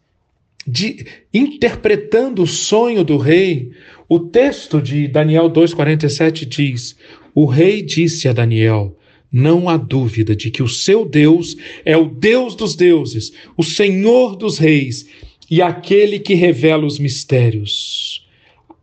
de, 0.68 1.06
interpretando 1.34 2.44
o 2.44 2.48
sonho 2.48 3.04
do 3.04 3.18
rei, 3.18 3.72
o 4.10 4.20
texto 4.20 4.82
de 4.82 5.08
Daniel 5.08 5.50
2,47 5.50 6.46
diz: 6.46 6.98
o 7.34 7.46
rei 7.46 7.82
disse 7.82 8.28
a 8.28 8.34
Daniel: 8.34 8.98
Não 9.32 9.70
há 9.70 9.78
dúvida 9.78 10.36
de 10.36 10.52
que 10.52 10.64
o 10.64 10.68
seu 10.68 11.06
Deus 11.06 11.56
é 11.86 11.96
o 11.96 12.06
Deus 12.06 12.56
dos 12.56 12.76
deuses, 12.76 13.32
o 13.58 13.64
Senhor 13.64 14.36
dos 14.36 14.58
reis 14.58 15.08
e 15.50 15.62
aquele 15.62 16.18
que 16.18 16.34
revela 16.34 16.86
os 16.86 16.98
mistérios. 16.98 18.26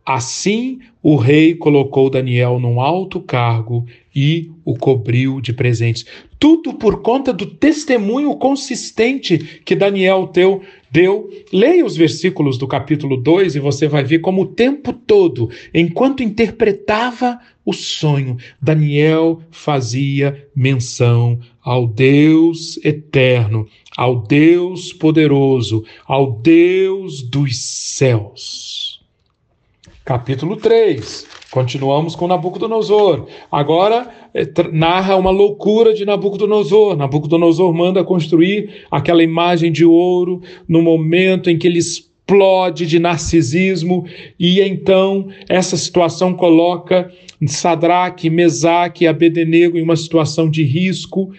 Assim, 0.05 0.79
o 1.01 1.15
rei 1.15 1.55
colocou 1.55 2.09
Daniel 2.09 2.59
num 2.59 2.81
alto 2.81 3.19
cargo 3.19 3.85
e 4.15 4.51
o 4.65 4.75
cobriu 4.75 5.39
de 5.39 5.53
presentes. 5.53 6.05
Tudo 6.39 6.73
por 6.73 7.01
conta 7.01 7.31
do 7.31 7.45
testemunho 7.45 8.35
consistente 8.35 9.61
que 9.63 9.75
Daniel 9.75 10.27
teu, 10.27 10.61
deu. 10.91 11.29
Leia 11.53 11.85
os 11.85 11.95
versículos 11.95 12.57
do 12.57 12.67
capítulo 12.67 13.17
2 13.17 13.55
e 13.55 13.59
você 13.59 13.87
vai 13.87 14.03
ver 14.03 14.19
como 14.19 14.41
o 14.41 14.47
tempo 14.47 14.93
todo, 14.93 15.49
enquanto 15.73 16.23
interpretava 16.23 17.39
o 17.69 17.73
sonho, 17.73 18.37
Daniel 18.59 19.41
fazia 19.51 20.47
menção 20.55 21.39
ao 21.63 21.85
Deus 21.85 22.83
eterno, 22.83 23.67
ao 23.95 24.23
Deus 24.23 24.91
poderoso, 24.91 25.83
ao 26.07 26.31
Deus 26.31 27.21
dos 27.21 27.57
céus. 27.57 28.99
Capítulo 30.03 30.57
3. 30.57 31.27
Continuamos 31.51 32.15
com 32.15 32.27
Nabucodonosor. 32.27 33.27
Agora 33.51 34.09
eh, 34.33 34.47
narra 34.71 35.15
uma 35.15 35.29
loucura 35.29 35.93
de 35.93 36.05
Nabucodonosor. 36.05 36.95
Nabucodonosor 36.95 37.71
manda 37.73 38.03
construir 38.03 38.85
aquela 38.89 39.21
imagem 39.21 39.71
de 39.71 39.85
ouro 39.85 40.41
no 40.67 40.81
momento 40.81 41.49
em 41.49 41.57
que 41.57 41.67
ele 41.67 41.79
explode 42.29 42.85
de 42.85 42.99
narcisismo 42.99 44.05
e 44.39 44.61
então 44.61 45.29
essa 45.47 45.75
situação 45.75 46.33
coloca 46.33 47.11
Sadraque, 47.47 48.29
Mesaque 48.29 49.05
e 49.05 49.07
Abednego 49.07 49.77
em 49.77 49.81
uma 49.81 49.95
situação 49.95 50.49
de 50.49 50.63
risco 50.63 51.31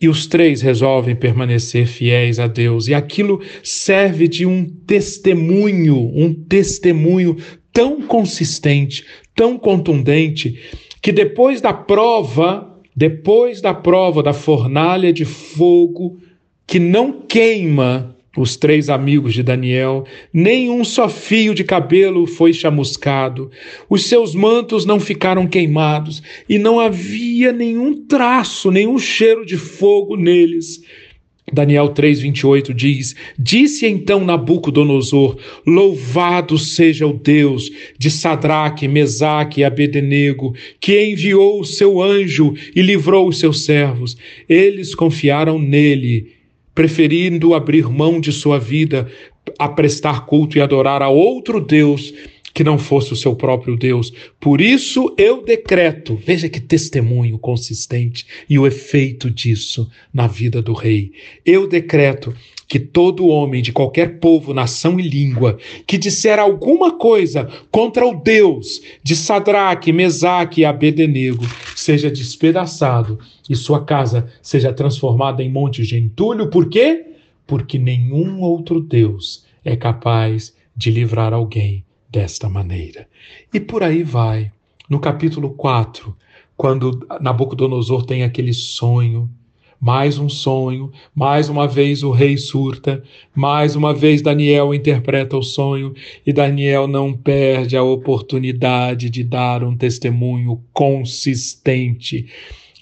e 0.00 0.08
os 0.08 0.26
três 0.26 0.60
resolvem 0.60 1.16
permanecer 1.16 1.86
fiéis 1.86 2.38
a 2.38 2.46
Deus. 2.46 2.88
E 2.88 2.94
aquilo 2.94 3.40
serve 3.62 4.28
de 4.28 4.44
um 4.44 4.64
testemunho, 4.86 6.12
um 6.14 6.32
testemunho 6.32 7.36
tão 7.72 8.02
consistente, 8.02 9.04
tão 9.34 9.58
contundente, 9.58 10.60
que 11.00 11.10
depois 11.10 11.60
da 11.60 11.72
prova, 11.72 12.78
depois 12.94 13.60
da 13.60 13.72
prova 13.72 14.22
da 14.22 14.34
fornalha 14.34 15.12
de 15.12 15.24
fogo 15.24 16.18
que 16.66 16.78
não 16.78 17.22
queima 17.22 18.13
os 18.36 18.56
três 18.56 18.88
amigos 18.88 19.32
de 19.34 19.42
Daniel, 19.42 20.04
nenhum 20.32 20.84
só 20.84 21.08
fio 21.08 21.54
de 21.54 21.62
cabelo 21.62 22.26
foi 22.26 22.52
chamuscado, 22.52 23.50
os 23.88 24.06
seus 24.06 24.34
mantos 24.34 24.84
não 24.84 24.98
ficaram 24.98 25.46
queimados, 25.46 26.22
e 26.48 26.58
não 26.58 26.80
havia 26.80 27.52
nenhum 27.52 28.06
traço, 28.06 28.70
nenhum 28.70 28.98
cheiro 28.98 29.46
de 29.46 29.56
fogo 29.56 30.16
neles. 30.16 30.82
Daniel 31.52 31.90
3:28 31.90 32.72
diz: 32.72 33.14
Disse 33.38 33.86
então 33.86 34.24
Nabucodonosor: 34.24 35.36
Louvado 35.66 36.58
seja 36.58 37.06
o 37.06 37.12
Deus 37.12 37.70
de 37.98 38.10
Sadraque, 38.10 38.88
Mesaque 38.88 39.60
e 39.60 39.64
Abednego, 39.64 40.54
que 40.80 41.04
enviou 41.04 41.60
o 41.60 41.64
seu 41.64 42.02
anjo 42.02 42.54
e 42.74 42.80
livrou 42.80 43.28
os 43.28 43.38
seus 43.38 43.64
servos. 43.64 44.16
Eles 44.48 44.94
confiaram 44.94 45.58
nele 45.58 46.33
preferindo 46.74 47.54
abrir 47.54 47.88
mão 47.88 48.20
de 48.20 48.32
sua 48.32 48.58
vida 48.58 49.10
a 49.58 49.68
prestar 49.68 50.26
culto 50.26 50.58
e 50.58 50.60
adorar 50.60 51.02
a 51.02 51.08
outro 51.08 51.60
Deus 51.60 52.12
que 52.54 52.62
não 52.62 52.78
fosse 52.78 53.12
o 53.12 53.16
seu 53.16 53.34
próprio 53.34 53.76
Deus. 53.76 54.12
Por 54.38 54.60
isso 54.60 55.12
eu 55.18 55.42
decreto, 55.42 56.14
veja 56.24 56.48
que 56.48 56.60
testemunho 56.60 57.36
consistente 57.36 58.24
e 58.48 58.56
o 58.56 58.66
efeito 58.66 59.28
disso 59.28 59.90
na 60.12 60.28
vida 60.28 60.62
do 60.62 60.72
rei. 60.72 61.10
Eu 61.44 61.66
decreto 61.66 62.32
que 62.68 62.78
todo 62.78 63.26
homem 63.26 63.60
de 63.60 63.72
qualquer 63.72 64.18
povo, 64.20 64.54
nação 64.54 64.98
e 64.98 65.02
língua 65.02 65.58
que 65.86 65.98
disser 65.98 66.38
alguma 66.38 66.92
coisa 66.96 67.50
contra 67.70 68.06
o 68.06 68.14
Deus 68.14 68.80
de 69.02 69.16
Sadraque, 69.16 69.92
Mesaque 69.92 70.60
e 70.60 70.64
Abednego 70.64 71.44
seja 71.74 72.10
despedaçado 72.10 73.18
e 73.50 73.56
sua 73.56 73.84
casa 73.84 74.32
seja 74.40 74.72
transformada 74.72 75.42
em 75.42 75.50
monte 75.50 75.82
de 75.82 75.98
entulho. 75.98 76.48
Por 76.48 76.68
quê? 76.68 77.04
Porque 77.46 77.78
nenhum 77.78 78.40
outro 78.40 78.80
Deus 78.80 79.44
é 79.64 79.76
capaz 79.76 80.54
de 80.74 80.90
livrar 80.90 81.32
alguém 81.34 81.84
desta 82.14 82.48
maneira. 82.48 83.08
E 83.52 83.58
por 83.58 83.82
aí 83.82 84.04
vai. 84.04 84.52
No 84.88 85.00
capítulo 85.00 85.50
4, 85.50 86.16
quando 86.56 87.04
Nabucodonosor 87.20 88.06
tem 88.06 88.22
aquele 88.22 88.52
sonho, 88.52 89.28
mais 89.80 90.16
um 90.16 90.28
sonho, 90.28 90.92
mais 91.12 91.48
uma 91.48 91.66
vez 91.66 92.04
o 92.04 92.12
rei 92.12 92.36
surta, 92.36 93.02
mais 93.34 93.74
uma 93.74 93.92
vez 93.92 94.22
Daniel 94.22 94.72
interpreta 94.72 95.36
o 95.36 95.42
sonho 95.42 95.92
e 96.24 96.32
Daniel 96.32 96.86
não 96.86 97.12
perde 97.12 97.76
a 97.76 97.82
oportunidade 97.82 99.10
de 99.10 99.24
dar 99.24 99.64
um 99.64 99.76
testemunho 99.76 100.62
consistente. 100.72 102.26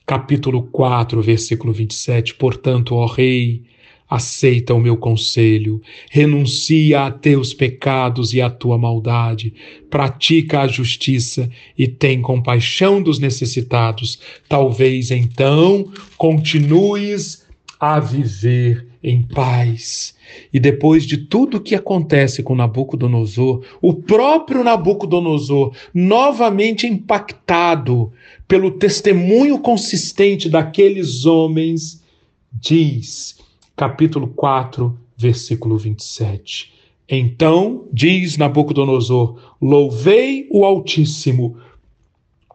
Capítulo 0.04 0.64
4, 0.64 1.22
versículo 1.22 1.72
27. 1.72 2.34
Portanto, 2.34 2.94
ó 2.96 3.06
rei, 3.06 3.62
aceita 4.14 4.74
o 4.74 4.80
meu 4.80 4.96
conselho, 4.96 5.80
renuncia 6.10 7.06
a 7.06 7.10
teus 7.10 7.54
pecados 7.54 8.34
e 8.34 8.42
a 8.42 8.50
tua 8.50 8.76
maldade, 8.76 9.54
pratica 9.88 10.60
a 10.60 10.68
justiça 10.68 11.48
e 11.78 11.88
tem 11.88 12.20
compaixão 12.20 13.02
dos 13.02 13.18
necessitados. 13.18 14.18
Talvez 14.46 15.10
então 15.10 15.90
continues 16.18 17.46
a 17.80 17.98
viver 17.98 18.86
em 19.02 19.22
paz. 19.22 20.14
E 20.52 20.60
depois 20.60 21.04
de 21.04 21.16
tudo 21.16 21.60
que 21.60 21.74
acontece 21.74 22.42
com 22.42 22.54
Nabucodonosor, 22.54 23.64
o 23.80 23.94
próprio 23.94 24.62
Nabucodonosor, 24.62 25.74
novamente 25.92 26.86
impactado 26.86 28.12
pelo 28.46 28.72
testemunho 28.72 29.58
consistente 29.58 30.50
daqueles 30.50 31.24
homens, 31.24 32.02
diz: 32.52 33.41
capítulo 33.76 34.28
4, 34.28 34.96
versículo 35.16 35.76
27. 35.76 36.72
Então 37.08 37.86
diz 37.92 38.36
Nabucodonosor: 38.36 39.36
Louvei 39.60 40.46
o 40.50 40.64
Altíssimo, 40.64 41.56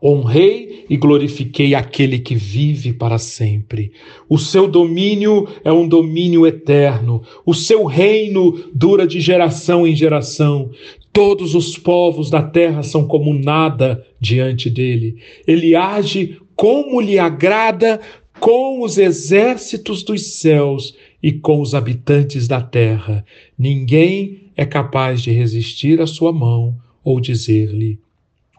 honrei 0.02 0.86
e 0.90 0.96
glorifiquei 0.96 1.76
aquele 1.76 2.20
que 2.20 2.36
vive 2.36 2.94
para 2.94 3.18
sempre. 3.18 3.92
O 4.30 4.38
seu 4.38 4.68
domínio 4.68 5.48
é 5.64 5.72
um 5.72 5.88
domínio 5.88 6.46
eterno, 6.46 7.22
o 7.46 7.54
seu 7.54 7.86
reino 7.86 8.70
dura 8.74 9.06
de 9.06 9.20
geração 9.20 9.86
em 9.86 9.96
geração. 9.96 10.72
Todos 11.12 11.56
os 11.56 11.78
povos 11.78 12.30
da 12.30 12.44
terra 12.44 12.84
são 12.84 13.08
como 13.08 13.34
nada 13.34 14.06
diante 14.20 14.70
dele. 14.70 15.18
Ele 15.48 15.76
age 15.76 16.38
como 16.56 17.02
lhe 17.02 17.18
agrada 17.18 18.00
com 18.40 18.84
os 18.84 18.98
exércitos 18.98 20.04
dos 20.04 20.36
céus 20.36 20.96
e 21.22 21.32
com 21.32 21.62
os 21.62 21.74
habitantes 21.74 22.48
da 22.48 22.62
terra. 22.62 23.26
Ninguém 23.58 24.52
é 24.56 24.66
capaz 24.66 25.22
de 25.22 25.32
resistir 25.32 26.02
à 26.02 26.08
sua 26.08 26.32
mão 26.32 26.78
ou 27.04 27.20
dizer-lhe: 27.20 28.00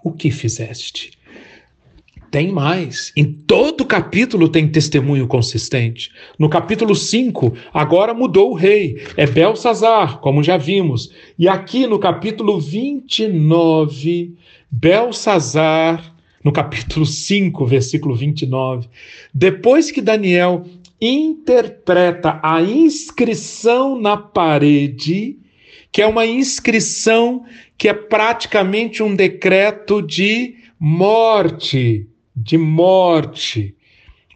O 0.05 0.13
que 0.13 0.31
fizeste? 0.31 1.19
Tem 2.31 2.53
mais. 2.53 3.11
Em 3.17 3.25
todo 3.25 3.87
capítulo 3.87 4.51
tem 4.51 4.69
testemunho 4.69 5.27
consistente. 5.27 6.11
No 6.39 6.51
capítulo 6.51 6.95
5, 6.95 7.55
agora 7.73 8.13
mudou 8.13 8.51
o 8.51 8.55
rei. 8.55 9.03
É 9.17 9.27
Belsazar, 9.27 10.19
como 10.19 10.43
já 10.43 10.59
vimos. 10.59 11.11
E 11.39 11.49
aqui 11.49 11.87
no 11.87 11.99
capítulo 11.99 12.61
29, 12.61 14.35
Belsazar, 14.71 16.15
no 16.45 16.53
capítulo 16.53 17.07
5, 17.07 17.67
versículo 17.67 18.15
29, 18.15 18.89
depois 19.33 19.91
que 19.91 20.03
Daniel 20.03 20.67
interpreta 21.01 22.41
a 22.43 22.63
inscrição 22.63 24.01
na 24.01 24.17
parede, 24.17 25.39
que 25.93 26.03
é 26.03 26.07
uma 26.07 26.27
inscrição 26.27 27.45
que 27.77 27.89
é 27.89 27.95
praticamente 27.95 29.03
um 29.03 29.15
decreto 29.15 30.03
de 30.03 30.57
morte, 30.79 32.07
de 32.35 32.59
morte, 32.59 33.75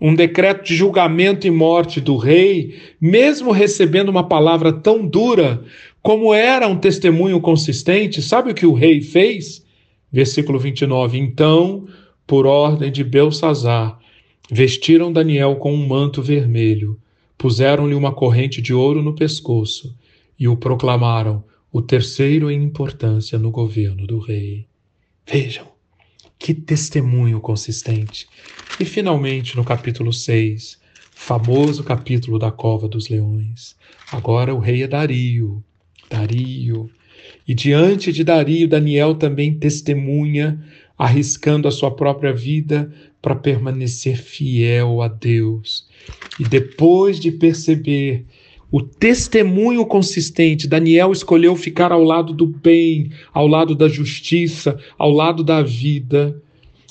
um 0.01 0.15
decreto 0.15 0.65
de 0.65 0.75
julgamento 0.75 1.47
e 1.47 1.51
morte 1.51 2.01
do 2.01 2.17
rei, 2.17 2.75
mesmo 3.01 3.53
recebendo 3.53 4.09
uma 4.09 4.27
palavra 4.27 4.73
tão 4.73 5.07
dura 5.07 5.63
como 6.03 6.35
era 6.35 6.67
um 6.67 6.77
testemunho 6.77 7.41
consistente, 7.41 8.21
sabe 8.21 8.51
o 8.51 8.55
que 8.55 8.67
o 8.67 8.73
rei 8.73 9.01
fez? 9.01 9.65
Versículo 10.11 10.59
29. 10.59 11.17
Então, 11.17 11.87
por 12.27 12.45
ordem 12.45 12.91
de 12.91 13.05
Belsazar, 13.05 13.99
Vestiram 14.51 15.13
Daniel 15.13 15.57
com 15.57 15.73
um 15.73 15.87
manto 15.87 16.23
vermelho, 16.23 17.01
puseram-lhe 17.39 17.95
uma 17.95 18.13
corrente 18.13 18.61
de 18.61 18.75
ouro 18.75 19.03
no 19.03 19.15
pescoço 19.15 19.97
e 20.39 20.47
o 20.49 20.57
proclamaram 20.57 21.45
o 21.73 21.81
terceiro 21.81 22.51
em 22.51 22.63
importância 22.63 23.39
no 23.39 23.51
governo 23.51 24.07
do 24.07 24.19
rei. 24.19 24.67
Vejam, 25.27 25.67
que 26.39 26.53
testemunho 26.53 27.41
consistente. 27.41 28.27
E 28.79 28.85
finalmente, 28.85 29.57
no 29.57 29.65
capítulo 29.65 30.13
6, 30.13 30.79
famoso 31.13 31.85
capítulo 31.85 32.39
da 32.39 32.51
Cova 32.51 32.89
dos 32.89 33.09
Leões, 33.09 33.77
agora 34.11 34.55
o 34.55 34.59
rei 34.59 34.83
é 34.83 34.89
Dario. 34.89 35.65
Dario. 36.11 36.91
E 37.47 37.55
diante 37.55 38.13
de 38.13 38.25
Dario, 38.25 38.69
Daniel 38.69 39.15
também 39.15 39.55
testemunha, 39.55 40.63
arriscando 40.99 41.67
a 41.67 41.71
sua 41.71 41.91
própria 41.91 42.33
vida 42.33 42.93
para 43.21 43.35
permanecer 43.35 44.17
fiel 44.17 45.01
a 45.01 45.09
Deus. 45.09 45.87
E 46.39 46.45
depois 46.45 47.21
de 47.21 47.31
perceber 47.31 48.27
o 48.71 48.83
testemunho 48.83 49.85
consistente, 49.85 50.67
Daniel 50.67 51.13
escolheu 51.13 51.55
ficar 51.55 51.93
ao 51.93 52.03
lado 52.03 52.33
do 52.33 52.47
bem, 52.47 53.11
ao 53.33 53.47
lado 53.47 53.75
da 53.75 53.87
justiça, 53.87 54.79
ao 54.99 55.11
lado 55.11 55.45
da 55.45 55.63
vida. 55.63 56.41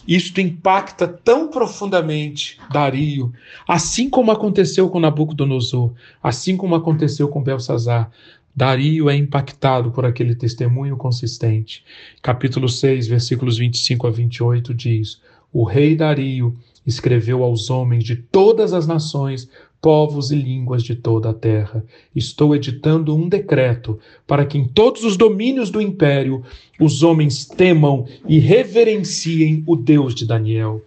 Isto 0.07 0.41
impacta 0.41 1.07
tão 1.07 1.47
profundamente 1.47 2.59
Dario, 2.71 3.31
assim 3.67 4.09
como 4.09 4.31
aconteceu 4.31 4.89
com 4.89 4.99
Nabucodonosor, 4.99 5.93
assim 6.21 6.55
como 6.55 6.75
aconteceu 6.75 7.27
com 7.27 7.41
Belsazar. 7.41 8.11
Dario 8.55 9.09
é 9.09 9.15
impactado 9.15 9.91
por 9.91 10.05
aquele 10.05 10.35
testemunho 10.35 10.97
consistente. 10.97 11.83
Capítulo 12.21 12.67
6, 12.67 13.07
versículos 13.07 13.57
25 13.57 14.07
a 14.07 14.11
28 14.11 14.73
diz: 14.73 15.21
o 15.53 15.65
rei 15.65 15.95
Dario 15.95 16.55
escreveu 16.87 17.43
aos 17.43 17.69
homens 17.69 18.05
de 18.05 18.15
todas 18.15 18.71
as 18.71 18.87
nações, 18.87 19.49
povos 19.81 20.31
e 20.31 20.35
línguas 20.35 20.81
de 20.81 20.95
toda 20.95 21.31
a 21.31 21.33
terra. 21.33 21.83
Estou 22.15 22.55
editando 22.55 23.13
um 23.13 23.27
decreto 23.27 23.99
para 24.25 24.45
que 24.45 24.57
em 24.57 24.65
todos 24.65 25.03
os 25.03 25.17
domínios 25.17 25.69
do 25.69 25.81
império 25.81 26.41
os 26.79 27.03
homens 27.03 27.45
temam 27.45 28.05
e 28.25 28.39
reverenciem 28.39 29.61
o 29.67 29.75
Deus 29.75 30.15
de 30.15 30.25
Daniel, 30.25 30.81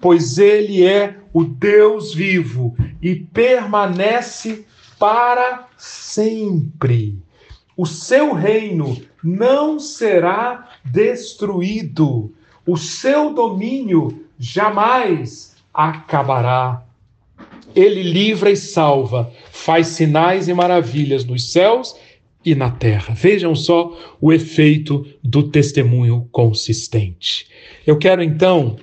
pois 0.00 0.36
ele 0.38 0.84
é 0.84 1.16
o 1.32 1.44
Deus 1.44 2.12
vivo 2.12 2.76
e 3.00 3.14
permanece 3.14 4.66
para 4.98 5.68
sempre. 5.76 7.18
O 7.76 7.86
seu 7.86 8.32
reino 8.32 9.00
não 9.22 9.78
será 9.78 10.68
destruído 10.84 12.32
o 12.68 12.76
seu 12.76 13.32
domínio 13.32 14.26
jamais 14.38 15.56
acabará. 15.72 16.84
Ele 17.74 18.02
livra 18.02 18.50
e 18.50 18.56
salva, 18.56 19.32
faz 19.50 19.86
sinais 19.86 20.48
e 20.48 20.52
maravilhas 20.52 21.24
nos 21.24 21.50
céus 21.50 21.96
e 22.44 22.54
na 22.54 22.70
terra. 22.70 23.14
Vejam 23.14 23.54
só 23.54 23.96
o 24.20 24.30
efeito 24.34 25.06
do 25.24 25.44
testemunho 25.44 26.28
consistente. 26.30 27.46
Eu 27.86 27.96
quero 27.96 28.22
então 28.22 28.76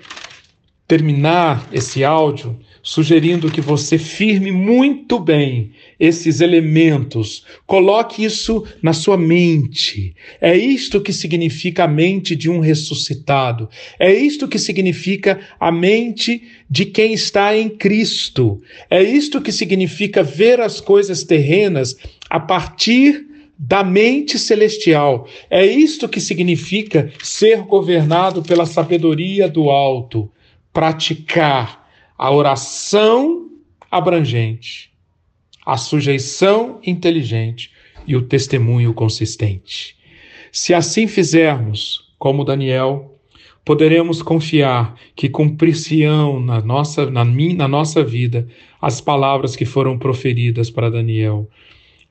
terminar 0.87 1.67
esse 1.71 2.03
áudio 2.03 2.59
sugerindo 2.85 3.49
que 3.49 3.61
você 3.61 3.97
firme 3.97 4.51
muito 4.51 5.17
bem 5.19 5.71
esses 5.99 6.39
elementos, 6.39 7.43
coloque 7.65 8.23
isso 8.23 8.63
na 8.79 8.93
sua 8.93 9.17
mente. 9.17 10.15
É 10.39 10.55
isto 10.55 11.01
que 11.01 11.11
significa 11.11 11.85
a 11.85 11.87
mente 11.87 12.35
de 12.35 12.47
um 12.47 12.59
ressuscitado, 12.59 13.67
é 13.99 14.13
isto 14.13 14.47
que 14.47 14.59
significa 14.59 15.39
a 15.59 15.71
mente 15.71 16.43
de 16.69 16.85
quem 16.85 17.11
está 17.13 17.57
em 17.57 17.69
Cristo, 17.69 18.61
é 18.87 19.01
isto 19.01 19.41
que 19.41 19.51
significa 19.51 20.21
ver 20.21 20.61
as 20.61 20.79
coisas 20.79 21.23
terrenas 21.23 21.97
a 22.29 22.39
partir 22.39 23.25
da 23.57 23.83
mente 23.83 24.37
celestial. 24.37 25.27
É 25.49 25.65
isto 25.65 26.07
que 26.07 26.19
significa 26.19 27.11
ser 27.23 27.63
governado 27.63 28.43
pela 28.43 28.65
sabedoria 28.67 29.47
do 29.47 29.71
alto, 29.71 30.29
praticar 30.71 31.84
a 32.17 32.31
oração 32.31 33.49
abrangente, 33.91 34.91
a 35.65 35.77
sujeição 35.77 36.79
inteligente 36.85 37.71
e 38.07 38.15
o 38.15 38.21
testemunho 38.21 38.93
consistente. 38.93 39.95
Se 40.51 40.73
assim 40.73 41.07
fizermos, 41.07 42.13
como 42.17 42.45
Daniel, 42.45 43.19
poderemos 43.65 44.21
confiar 44.21 44.95
que 45.15 45.27
cumprir-se-ão 45.27 46.39
na 46.39 46.61
nossa, 46.61 47.09
na, 47.09 47.25
minha, 47.25 47.55
na 47.55 47.67
nossa 47.67 48.03
vida 48.03 48.47
as 48.81 49.01
palavras 49.01 49.55
que 49.55 49.65
foram 49.65 49.97
proferidas 49.97 50.69
para 50.69 50.91
Daniel. 50.91 51.49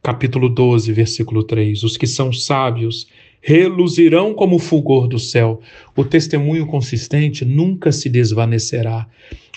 Capítulo 0.03 0.49
12, 0.49 0.93
versículo 0.93 1.45
3. 1.45 1.85
Os 1.85 1.97
que 1.97 2.07
são 2.07 2.33
sábios 2.33 3.07
reluzirão 3.47 4.33
como 4.33 4.57
o 4.57 4.59
fulgor 4.59 5.07
do 5.07 5.19
céu. 5.19 5.61
O 5.95 6.03
testemunho 6.03 6.67
consistente 6.67 7.45
nunca 7.45 7.93
se 7.93 8.09
desvanecerá. 8.09 9.07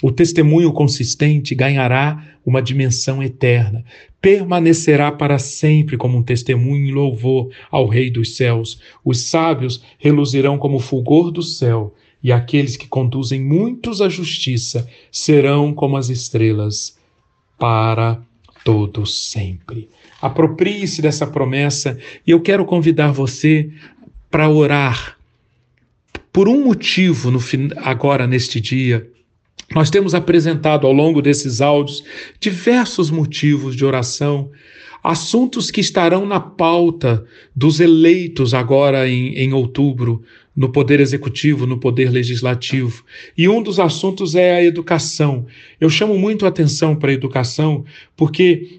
O 0.04 0.12
testemunho 0.12 0.74
consistente 0.74 1.56
ganhará 1.56 2.22
uma 2.46 2.62
dimensão 2.62 3.24
eterna, 3.24 3.86
permanecerá 4.22 5.10
para 5.10 5.40
sempre 5.40 5.96
como 5.96 6.18
um 6.18 6.24
testemunho 6.24 6.86
em 6.86 6.92
louvor 6.92 7.50
ao 7.72 7.88
Rei 7.88 8.12
dos 8.12 8.36
céus. 8.36 8.78
Os 9.06 9.22
sábios 9.22 9.82
reluzirão 9.98 10.58
como 10.58 10.76
o 10.76 10.82
fulgor 10.82 11.32
do 11.32 11.42
céu, 11.42 11.96
e 12.22 12.30
aqueles 12.30 12.76
que 12.76 12.90
conduzem 12.90 13.42
muitos 13.42 14.02
à 14.02 14.10
justiça 14.10 14.86
serão 15.10 15.74
como 15.74 15.96
as 15.96 16.10
estrelas 16.10 16.98
para 17.58 18.22
todo 18.68 19.06
sempre. 19.06 19.88
Aproprie-se 20.22 21.02
dessa 21.02 21.26
promessa 21.26 21.98
e 22.28 22.32
eu 22.32 22.42
quero 22.42 22.66
convidar 22.66 23.14
você 23.14 23.70
para 24.30 24.50
orar 24.50 25.18
por 26.34 26.50
um 26.50 26.66
motivo 26.66 27.32
no 27.32 27.40
agora 27.78 28.28
neste 28.28 28.60
dia. 28.60 29.10
Nós 29.74 29.90
temos 29.90 30.14
apresentado 30.14 30.86
ao 30.86 30.92
longo 30.92 31.22
desses 31.22 31.62
áudios 31.62 32.04
diversos 32.42 33.10
motivos 33.10 33.74
de 33.74 33.86
oração, 33.86 34.52
assuntos 35.02 35.72
que 35.72 35.80
estarão 35.80 36.26
na 36.26 36.42
pauta 36.42 37.26
dos 37.56 37.80
eleitos 37.80 38.54
agora 38.54 39.08
em, 39.08 39.34
em 39.36 39.54
outubro, 39.54 40.22
no 40.58 40.70
Poder 40.70 41.00
Executivo, 41.00 41.68
no 41.68 41.78
Poder 41.78 42.10
Legislativo. 42.12 43.06
E 43.38 43.48
um 43.48 43.62
dos 43.62 43.80
assuntos 43.80 44.34
é 44.34 44.56
a 44.56 44.64
educação. 44.64 45.46
Eu 45.80 45.90
chamo 45.90 46.18
muito 46.18 46.46
atenção 46.46 46.96
para 46.96 47.12
a 47.12 47.14
educação 47.14 47.86
porque 48.16 48.78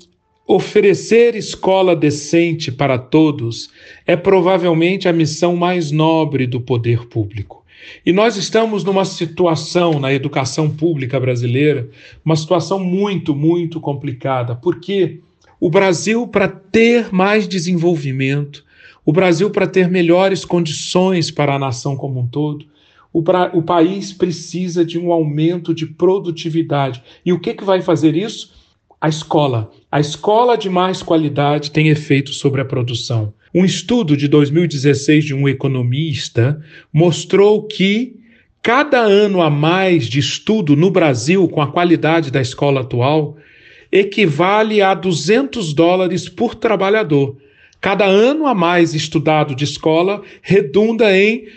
Oferecer 0.51 1.37
escola 1.37 1.95
decente 1.95 2.73
para 2.73 2.97
todos 2.97 3.69
é 4.07 4.17
provavelmente 4.17 5.07
a 5.07 5.12
missão 5.12 5.55
mais 5.55 5.91
nobre 5.91 6.47
do 6.47 6.59
poder 6.59 7.07
público. 7.07 7.62
E 8.05 8.14
nós 8.14 8.35
estamos 8.38 8.83
numa 8.83 9.05
situação 9.05 10.01
na 10.01 10.11
educação 10.11 10.71
pública 10.71 11.21
brasileira, 11.21 11.91
uma 12.25 12.35
situação 12.35 12.83
muito, 12.83 13.35
muito 13.35 13.79
complicada, 13.79 14.57
porque 14.57 15.21
o 15.61 15.69
Brasil, 15.69 16.27
para 16.27 16.49
ter 16.49 17.12
mais 17.12 17.47
desenvolvimento, 17.47 18.64
o 19.09 19.12
Brasil, 19.12 19.49
para 19.49 19.66
ter 19.66 19.88
melhores 19.88 20.44
condições 20.44 21.31
para 21.31 21.55
a 21.55 21.59
nação 21.59 21.97
como 21.97 22.21
um 22.21 22.27
todo, 22.27 22.66
o, 23.11 23.23
pra, 23.23 23.51
o 23.55 23.62
país 23.62 24.12
precisa 24.12 24.85
de 24.85 24.99
um 24.99 25.11
aumento 25.11 25.73
de 25.73 25.87
produtividade. 25.87 27.03
E 27.25 27.33
o 27.33 27.40
que, 27.40 27.55
que 27.55 27.64
vai 27.64 27.81
fazer 27.81 28.14
isso? 28.14 28.53
A 29.01 29.09
escola. 29.09 29.71
A 29.90 29.99
escola 29.99 30.59
de 30.59 30.68
mais 30.68 31.03
qualidade 31.03 31.71
tem 31.71 31.88
efeito 31.88 32.35
sobre 32.35 32.61
a 32.61 32.66
produção. 32.66 33.33
Um 33.55 33.64
estudo 33.64 34.14
de 34.14 34.29
2016 34.29 35.25
de 35.25 35.35
um 35.35 35.49
economista 35.49 36.62
mostrou 36.92 37.62
que 37.62 38.14
cada 38.62 39.01
ano 39.01 39.40
a 39.40 39.49
mais 39.49 40.07
de 40.07 40.18
estudo 40.18 40.77
no 40.77 40.90
Brasil 40.90 41.49
com 41.49 41.62
a 41.62 41.73
qualidade 41.73 42.31
da 42.31 42.42
escola 42.42 42.83
atual 42.83 43.38
equivale 43.90 44.83
a 44.83 44.92
200 44.92 45.73
dólares 45.73 46.29
por 46.29 46.55
trabalhador. 46.55 47.38
Cada 47.81 48.05
ano 48.05 48.47
a 48.47 48.55
mais 48.55 48.95
estudado 48.95 49.55
de 49.55 49.64
escola 49.64 50.23
redunda 50.43 51.17
em 51.17 51.49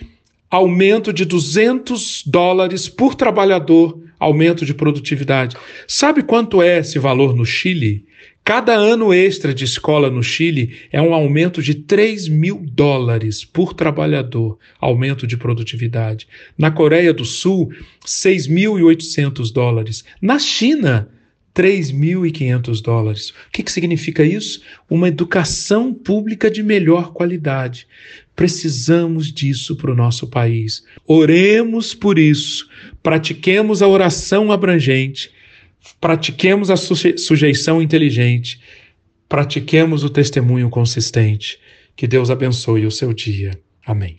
aumento 0.49 1.11
de 1.11 1.25
200 1.25 2.23
dólares 2.25 2.87
por 2.87 3.15
trabalhador, 3.15 3.97
aumento 4.19 4.65
de 4.65 4.73
produtividade. 4.73 5.55
Sabe 5.87 6.21
quanto 6.21 6.61
é 6.61 6.79
esse 6.79 6.99
valor 6.99 7.35
no 7.35 7.45
Chile? 7.45 8.05
Cada 8.43 8.73
ano 8.73 9.13
extra 9.13 9.53
de 9.53 9.63
escola 9.63 10.09
no 10.09 10.21
Chile 10.21 10.75
é 10.91 11.01
um 11.01 11.13
aumento 11.13 11.61
de 11.61 11.75
3 11.75 12.27
mil 12.27 12.61
dólares 12.71 13.45
por 13.45 13.73
trabalhador, 13.73 14.57
aumento 14.79 15.25
de 15.25 15.37
produtividade. 15.37 16.27
Na 16.57 16.71
Coreia 16.71 17.13
do 17.13 17.23
Sul, 17.23 17.71
6.800 18.05 19.53
dólares. 19.53 20.03
Na 20.19 20.39
China, 20.39 21.07
3.500 21.53 22.81
dólares. 22.81 23.29
O 23.29 23.51
que, 23.51 23.63
que 23.63 23.71
significa 23.71 24.23
isso? 24.23 24.61
Uma 24.89 25.07
educação 25.07 25.93
pública 25.93 26.49
de 26.49 26.63
melhor 26.63 27.11
qualidade. 27.13 27.87
Precisamos 28.35 29.31
disso 29.31 29.75
para 29.75 29.91
o 29.91 29.95
nosso 29.95 30.27
país. 30.27 30.83
Oremos 31.05 31.93
por 31.93 32.17
isso, 32.17 32.67
pratiquemos 33.03 33.81
a 33.81 33.87
oração 33.87 34.51
abrangente, 34.51 35.31
pratiquemos 35.99 36.69
a 36.69 36.77
sujeição 36.77 37.81
inteligente, 37.81 38.59
pratiquemos 39.27 40.03
o 40.03 40.09
testemunho 40.09 40.69
consistente. 40.69 41.59
Que 41.95 42.07
Deus 42.07 42.29
abençoe 42.29 42.85
o 42.85 42.91
seu 42.91 43.13
dia. 43.13 43.51
Amém. 43.85 44.15